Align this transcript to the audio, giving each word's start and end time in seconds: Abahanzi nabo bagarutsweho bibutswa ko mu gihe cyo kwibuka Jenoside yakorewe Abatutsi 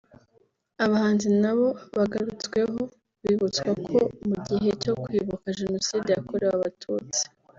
Abahanzi 0.83 1.27
nabo 1.41 1.67
bagarutsweho 1.97 2.79
bibutswa 3.23 3.71
ko 3.85 3.97
mu 4.27 4.35
gihe 4.47 4.69
cyo 4.81 4.93
kwibuka 5.03 5.47
Jenoside 5.59 6.09
yakorewe 6.11 6.53
Abatutsi 6.57 7.23